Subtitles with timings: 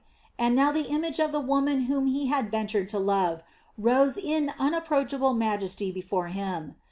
[0.39, 3.43] And now the image of the woman whom he had ventured to love,
[3.77, 6.73] rose in unapproachable majesty before him.